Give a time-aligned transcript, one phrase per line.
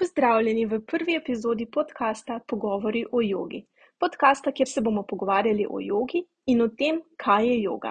[0.00, 3.58] Pozdravljeni v prvi epizodi podcasta Pogovori o jogi.
[4.00, 7.90] Podcasta, kjer se bomo pogovarjali o jogi in o tem, kaj je joga.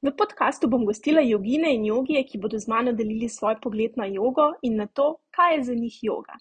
[0.00, 4.06] V podkastu bom gostila jogine in jogije, ki bodo z mano delili svoj pogled na
[4.06, 6.40] jogo in na to, kaj je za njih joga.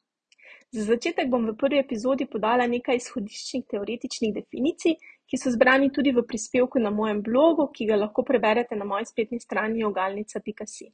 [0.72, 4.96] Za začetek bom v prvi epizodi podala nekaj izhodiščnih teoretičnih definicij,
[5.28, 9.12] ki so zbrani tudi v prispevku na mojem blogu, ki ga lahko preberete na moji
[9.12, 10.94] spletni strani jogalnica.si.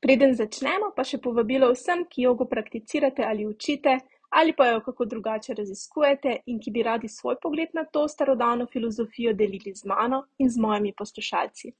[0.00, 3.98] Preden začnemo, pa še povabilo vsem, ki jogo prakticirate ali učite,
[4.30, 8.66] ali pa jo kako drugače raziskujete in ki bi radi svoj pogled na to starodavno
[8.66, 11.72] filozofijo delili z mano in z mojimi poslušalci.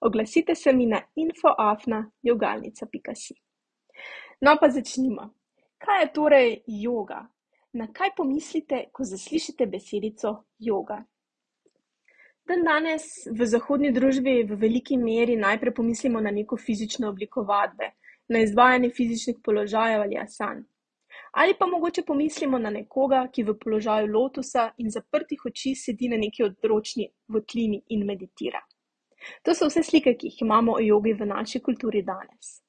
[0.00, 3.34] Oglasite se mi na infoafna.jogalnica.si.
[4.40, 5.30] No, pa začnimo.
[5.78, 7.26] Kaj je torej yoga?
[7.72, 11.04] Na kaj pomislite, ko zaslišite besedico yoga?
[12.48, 17.90] Dan danes v zahodni družbi v veliki meri najprej pomislimo na neko fizično obliko vadbe,
[18.28, 20.62] na izvajanje fizičnih položajev ali asan.
[21.32, 26.16] Ali pa mogoče pomislimo na nekoga, ki v položaju lotusa in zaprtih oči sedi na
[26.16, 28.62] neki odročni votlini in meditira.
[29.44, 32.62] To so vse slike, ki jih imamo o jogi v naši kulturi danes.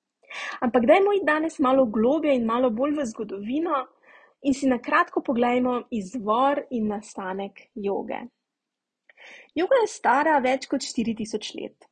[0.60, 3.80] Ampak dajmo iti danes malo globje in malo bolj v zgodovino
[4.44, 8.20] in si na kratko pogledajmo izvor in nastanek joge.
[9.56, 11.90] Joga je stara več kot 4000 let.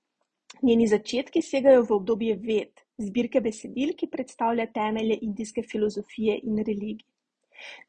[0.64, 7.06] Njeni začetki segajo v obdobje ved, zbirke besedil, ki predstavlja temelje indijske filozofije in religij.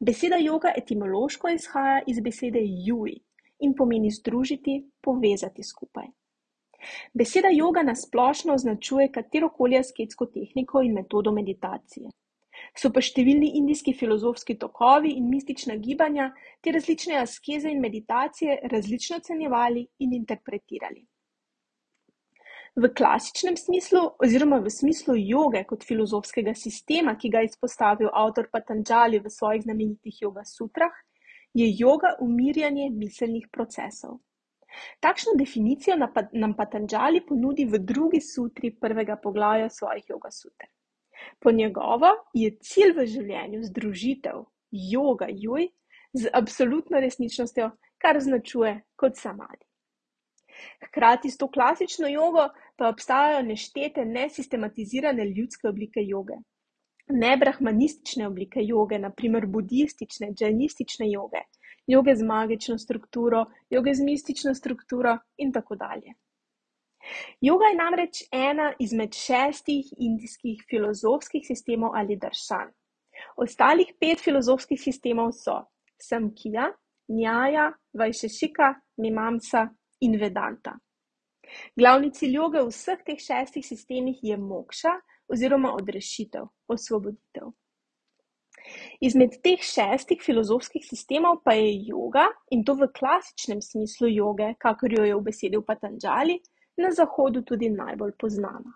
[0.01, 3.19] Beseda joga etimološko izhaja iz besede jui
[3.61, 6.09] in pomeni združiti, povezati skupaj.
[7.13, 12.11] Beseda joga nasplošno označuje katerokoli asketsko tehniko in metodo meditacije.
[12.77, 19.23] So pa številni indijski filozofski tokovi in mistična gibanja te različne askeze in meditacije različno
[19.23, 21.05] ocenjevali in interpretirali.
[22.79, 28.47] V klasičnem smislu oziroma v smislu joge kot filozofskega sistema, ki ga je izpostavil avtor
[28.53, 30.95] Patanjali v svojih znamenitih joga sutrah,
[31.55, 34.21] je joga umirjanje miselnih procesov.
[35.01, 35.97] Takšno definicijo
[36.33, 40.69] nam Patanjali ponudi v drugi sutri prvega poglavja svojih joga sutr.
[41.41, 45.69] Po njegovo je cilj v življenju združitev joga juj
[46.13, 49.65] z absolutno resničnostjo, kar označuje kot samadi.
[50.87, 56.39] Hkrati s to klasično jogo pa obstajajo neštete nesistematizirane ljudske oblike joge.
[57.09, 61.45] Nebrahmanistične oblike joge, naprimer budistične, džajnistične joge,
[61.87, 66.19] joge z magično strukturo, joge z mistično strukturo in tako dalje.
[67.41, 72.73] Joga je namreč ena izmed šestih indijskih filozofskih sistemov ali daršan.
[73.37, 75.61] Ostalih pet filozofskih sistemov so
[75.99, 76.71] Samkhya,
[77.09, 79.69] Njaja, Vajšešika, Mimamsa
[80.01, 80.77] in Vedanta.
[81.77, 84.93] Glavni cilj joge v vseh teh šestih sistemih je mokša
[85.33, 87.49] oziroma odrešitev, osvoboditev.
[89.01, 94.93] Izmed teh šestih filozofskih sistemov pa je joga, in to v klasičnem smislu joge, kakor
[94.93, 96.39] jo je obesedil Patanjali,
[96.79, 98.73] na Zahodu tudi najbolj poznana.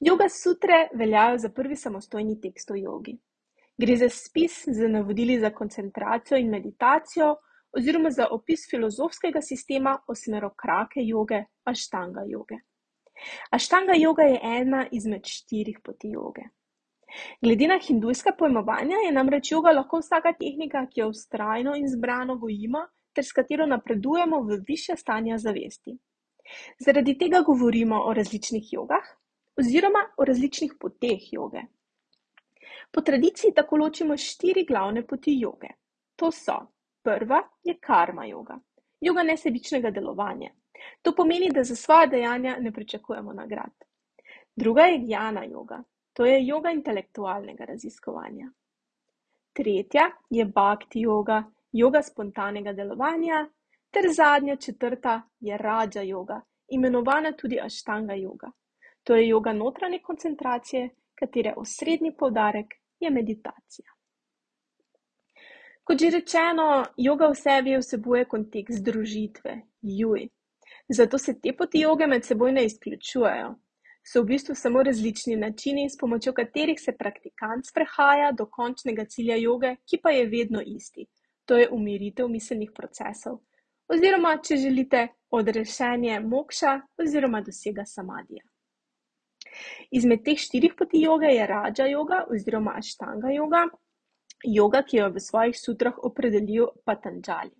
[0.00, 3.18] Joga sutre veljajo za prvi samostojni tekst o jogi.
[3.78, 7.36] Gre za spis z navodili za koncentracijo in meditacijo
[7.72, 12.56] oziroma za opis filozofskega sistema osmerokrake joge, aštanga joge.
[13.50, 16.42] Aštanga joga je ena izmed štirih poti joge.
[17.42, 22.36] Glede na hindujska pojmovanja je namreč joga lahko vsaka tehnika, ki jo vztrajno in zbrano
[22.36, 25.96] gojimo ter s katero napredujemo v višja stanja zavesti.
[26.78, 29.04] Zaradi tega govorimo o različnih jogah
[29.56, 31.62] oziroma o različnih poteh joge.
[32.90, 35.68] Po tradiciji tako ločimo štiri glavne poti joge.
[36.16, 36.56] To so:
[37.02, 38.58] prva je karma joga,
[39.00, 40.50] joga nesebičnega delovanja.
[41.02, 43.84] To pomeni, da za svoja dejanja ne pričakujemo nagrad.
[44.56, 45.82] Druga je jana joga,
[46.12, 48.50] to je joga intelektualnega raziskovanja.
[49.52, 53.48] Tretja je bhakti joga, joga spontanega delovanja,
[53.90, 58.50] ter zadnja, četrta, je rađa joga, imenovana tudi aštanga joga.
[59.04, 62.66] To je joga notranje koncentracije, katere osrednji poudarek
[63.00, 63.86] je meditacija.
[65.84, 70.28] Kot že rečeno, joga v sebi vsebuje kontekst združitve, juj.
[70.88, 73.54] Zato se te poti joge med seboj ne izključujejo.
[74.02, 79.36] So v bistvu samo različni načini, s pomočjo katerih se praktikant sprehaja do končnega cilja
[79.36, 81.06] joge, ki pa je vedno isti.
[81.44, 83.40] To je umiritev miselnih procesov,
[83.92, 88.42] oziroma, če želite, odrešenje mokša oziroma dosega samadija.
[89.90, 93.64] Izmed teh štirih poti joge je rađa joga oziroma aštanga joga,
[94.44, 97.54] joga, ki jo je v svojih sutrah opredelil Patanjali.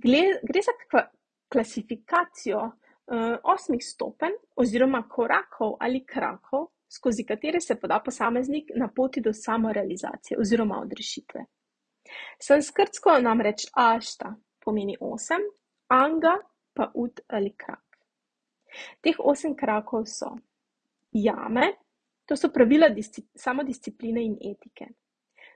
[0.00, 0.74] Gre za
[1.52, 9.20] klasifikacijo uh, osmih stopenj oziroma korakov ali krakov skozi katere se poda posameznik na poti
[9.20, 11.44] do samorealizacije oziroma odrešitve.
[12.42, 14.34] Sanskrtsko namreč ašta
[14.70, 15.42] pomeni osem,
[15.90, 16.36] anga
[16.72, 17.98] pa ud ali krak.
[19.02, 20.30] Teh osem krakov so
[21.12, 21.72] jame,
[22.26, 22.86] to so pravila
[23.34, 24.86] samodiscipline in etike.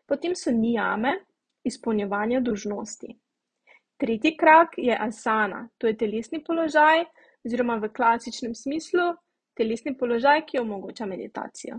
[0.07, 1.15] Potem so nijame,
[1.65, 3.15] izpolnjevanje dolžnosti.
[3.97, 7.05] Tretji krak je asana, to je telesni položaj
[7.47, 9.15] oziroma v klasičnem smislu
[9.55, 11.79] telesni položaj, ki omogoča meditacijo.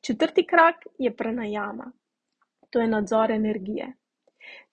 [0.00, 1.92] Četrti krak je pranajama,
[2.70, 3.92] to je nadzor energije.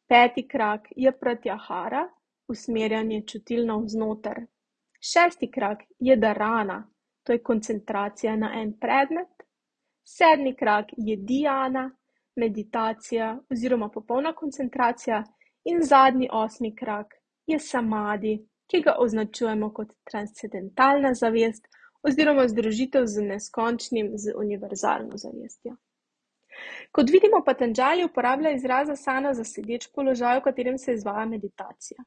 [0.09, 2.07] Peti krak je pratyahara,
[2.47, 4.39] usmerjanje čutil navznoter.
[4.99, 6.77] Šesti krak je dharana,
[7.23, 9.43] to je koncentracija na en predmet.
[10.03, 11.91] Sedmi krak je dhyana,
[12.35, 15.23] meditacija oziroma popolna koncentracija.
[15.65, 17.13] In zadnji, osmi krak
[17.45, 18.33] je samadi,
[18.67, 21.67] ki ga označujemo kot transcendentalna zavest
[22.03, 25.75] oziroma združitev z neskončnim, z univerzalno zavestjo.
[26.91, 32.03] Kot vidimo, Patanjali uporablja izraz asana za sedeč položaj, v katerem se izvaja meditacija.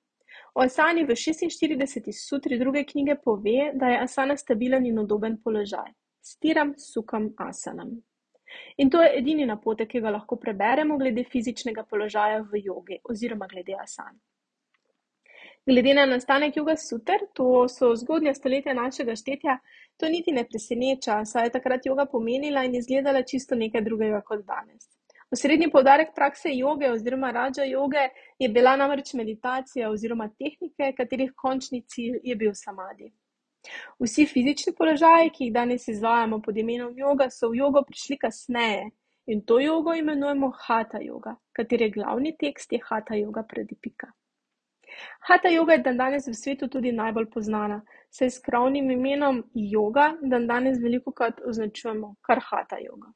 [0.55, 2.13] O asani v 46.
[2.13, 5.93] sutri druge knjige pove, da je asana stabilen in udoben položaj.
[6.23, 7.95] Stiram, sukam, asanam.
[8.77, 13.49] In to je edini napotek, ki ga lahko preberemo glede fizičnega položaja v jogi oziroma
[13.49, 14.19] glede asan.
[15.67, 19.59] Glede na nastanek Juga Suter, to so zgodnja stoletja našega štetja,
[19.97, 24.41] to niti ne preseneča, saj je takrat joga pomenila in izgledala čisto nekaj drugega kot
[24.47, 24.89] danes.
[25.31, 31.85] Osrednji poudarek prakse joge oziroma rađa joge je bila namreč meditacija oziroma tehnike, katerih končni
[31.87, 33.13] cilj je bil samadi.
[34.03, 38.91] Vsi fizični položaji, ki jih danes izvajamo pod imenom joga, so v jogo prišli kasneje
[39.27, 44.11] in to jogo imenujemo hatha joga, katere glavni tekst je hatha joga predipika.
[45.29, 47.81] Hatha joga je dandanes v svetu tudi najbolj poznana,
[48.11, 53.13] saj s krovnim imenom joga dandanes velikokrat označujemo kar hatha joga.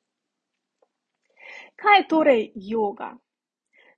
[1.77, 3.17] Kaj je torej joga?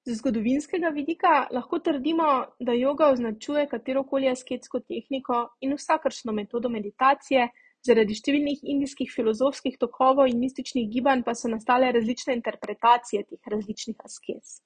[0.09, 2.29] Z zgodovinskega vidika lahko trdimo,
[2.59, 7.49] da joga označuje katerokoli asketsko tehniko in vsakršno metodo meditacije,
[7.87, 14.01] zaradi številnih indijskih filozofskih tokovov in mističnih gibanj pa so nastale različne interpretacije teh različnih
[14.09, 14.59] askez.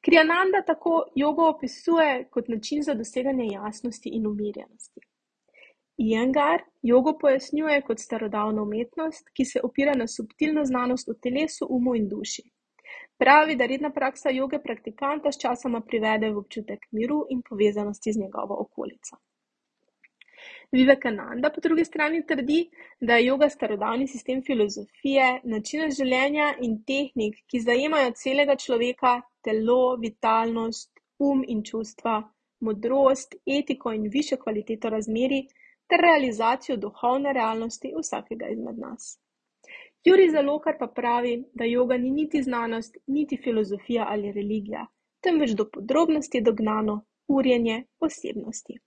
[0.00, 5.00] Krijananda tako jogo opisuje kot način za doseganje jasnosti in umirjenosti.
[5.98, 11.94] Iyengar jogo pojasnjuje kot starodavno umetnost, ki se opira na subtilno znanost o telesu, umu
[11.94, 12.42] in duši.
[13.18, 18.56] Pravi, da redna praksa joge praktikanta sčasoma privede v občutek miru in povezanosti z njegovo
[18.64, 19.16] okolico.
[20.72, 22.58] Vivekananda po drugi strani trdi,
[23.00, 29.96] da je joga starodavni sistem filozofije, načina življenja in tehnik, ki zajemajo celega človeka, telo,
[29.96, 32.22] vitalnost, um in čustva,
[32.60, 35.44] modrost, etiko in višjo kvaliteto razmerij
[35.88, 39.18] ter realizacijo duhovne realnosti vsakega izmed nas.
[40.04, 44.86] Juri Zalokar pa pravi, da joga ni niti znanost, niti filozofija ali religija,
[45.20, 48.78] temveč do podrobnosti dognano urjenje osebnosti.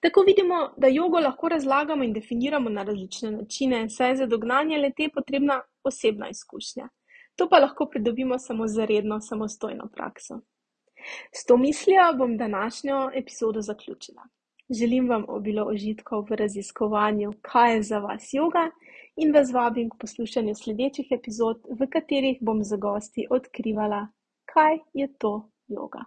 [0.00, 4.78] Tako vidimo, da jogo lahko razlagamo in definiramo na različne načine, saj je za dognanje
[4.78, 6.88] le te potrebna osebna izkušnja.
[7.36, 10.40] To pa lahko pridobimo samo z redno samostojno prakso.
[11.32, 14.22] S to mislijo bom današnjo epizodo zaključila.
[14.70, 18.70] Želim vam obilo užitkov v raziskovanju, kaj je za vas joga
[19.16, 24.08] in vas vabim k poslušanju sledečih epizod, v katerih bom z gosti odkrivala,
[24.44, 26.04] kaj je to joga.